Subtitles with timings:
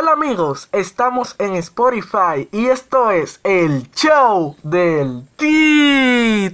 [0.00, 6.46] Hola amigos, estamos en Spotify y esto es el show del títere.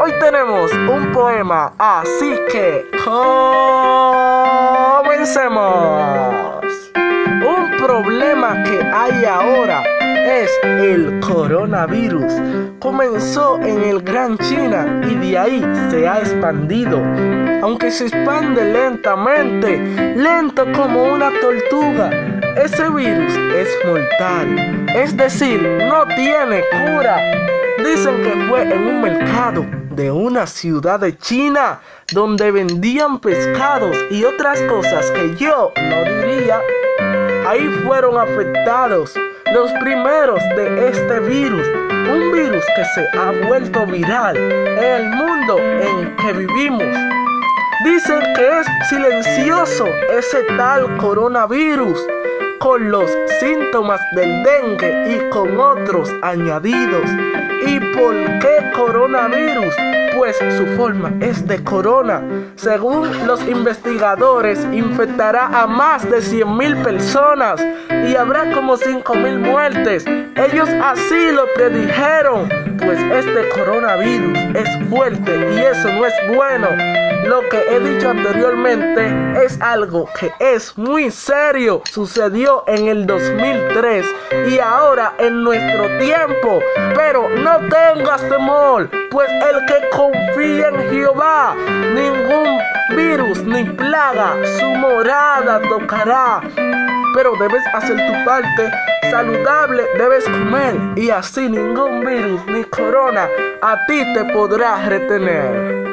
[0.00, 2.86] Hoy tenemos un poema, así que
[5.22, 6.90] comencemos.
[6.96, 9.84] Un problema que hay ahora
[10.26, 12.32] es el coronavirus.
[12.80, 17.00] Comenzó en el Gran China y de ahí se ha expandido.
[17.62, 19.78] Aunque se expande lentamente,
[20.16, 22.10] lento como una tortuga,
[22.56, 24.86] ese virus es mortal.
[24.92, 27.16] Es decir, no tiene cura.
[27.78, 31.80] Dicen que fue en un mercado de una ciudad de China
[32.12, 36.60] donde vendían pescados y otras cosas que yo no diría.
[37.46, 39.14] Ahí fueron afectados
[39.52, 41.66] los primeros de este virus,
[42.10, 46.96] un virus que se ha vuelto viral en el mundo en que vivimos.
[47.84, 52.00] Dicen que es silencioso ese tal coronavirus
[52.62, 53.10] con los
[53.40, 57.10] síntomas del dengue y con otros añadidos.
[57.66, 59.74] ¿Y por qué coronavirus?
[60.16, 62.22] Pues su forma es de corona.
[62.56, 67.64] Según los investigadores, infectará a más de 100.000 personas
[68.06, 70.04] y habrá como 5.000 muertes.
[70.36, 76.68] Ellos así lo predijeron, pues este coronavirus es fuerte y eso no es bueno.
[77.24, 81.80] Lo que he dicho anteriormente es algo que es muy serio.
[81.84, 84.06] Sucedió en el 2003
[84.50, 86.58] y ahora en nuestro tiempo.
[86.96, 91.54] Pero no tengas temor, pues el que confía en Jehová,
[91.94, 92.58] ningún
[92.96, 96.40] virus ni plaga su morada tocará.
[97.14, 98.70] Pero debes hacer tu parte
[99.10, 103.28] saludable, debes comer y así ningún virus ni corona
[103.60, 105.92] a ti te podrá retener.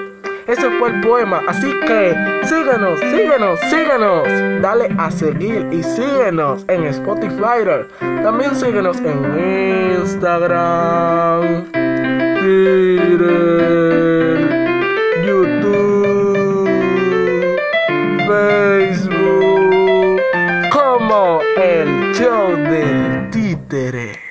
[0.50, 1.42] Ese fue el poema.
[1.48, 4.28] Así que síguenos, síguenos, síguenos.
[4.64, 7.86] Dale a seguir y síguenos en Spotify.
[8.24, 11.66] También síguenos en Instagram,
[12.40, 13.59] Twitter,
[21.10, 24.29] como el show del títere.